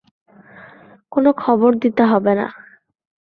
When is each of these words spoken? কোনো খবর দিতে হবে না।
কোনো 1.11 1.29
খবর 1.37 1.71
দিতে 1.75 2.03
হবে 2.03 2.33
না। 2.35 2.47